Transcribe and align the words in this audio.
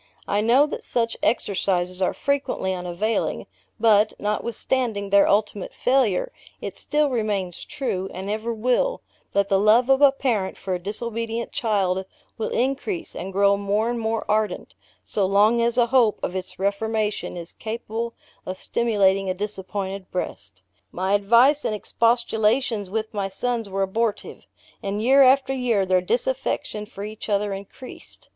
I 0.27 0.41
know 0.41 0.65
that 0.65 0.83
such 0.83 1.15
exercises 1.21 2.01
are 2.01 2.11
frequently 2.15 2.73
unavailing; 2.73 3.45
but, 3.79 4.13
notwithstanding 4.19 5.11
their 5.11 5.27
ultimate 5.27 5.75
failure, 5.75 6.31
it 6.59 6.75
still 6.75 7.11
remains 7.11 7.63
true, 7.63 8.09
and 8.11 8.27
ever 8.27 8.51
will, 8.51 9.03
that 9.33 9.47
the 9.47 9.59
love 9.59 9.89
of 9.91 10.01
a 10.01 10.11
parent 10.11 10.57
for 10.57 10.73
a 10.73 10.79
disobedient 10.79 11.51
child, 11.51 12.03
will 12.35 12.49
increase, 12.49 13.15
and 13.15 13.31
grow 13.31 13.55
more 13.57 13.91
and 13.91 13.99
more 13.99 14.25
ardent, 14.27 14.73
so 15.03 15.27
long 15.27 15.61
as 15.61 15.77
a 15.77 15.85
hope 15.85 16.19
of 16.23 16.35
its 16.35 16.57
reformation 16.57 17.37
is 17.37 17.53
capable 17.53 18.15
of 18.43 18.57
stimulating 18.57 19.29
a 19.29 19.35
disappointed 19.35 20.09
breast. 20.09 20.63
My 20.91 21.13
advice 21.13 21.63
and 21.63 21.75
expostulations 21.75 22.89
with 22.89 23.13
my 23.13 23.29
sons 23.29 23.69
were 23.69 23.83
abortive; 23.83 24.47
and 24.81 24.99
year 24.99 25.21
after 25.21 25.53
year 25.53 25.85
their 25.85 26.01
disaffection 26.01 26.87
for 26.87 27.03
each 27.03 27.29
other 27.29 27.53
increased. 27.53 28.29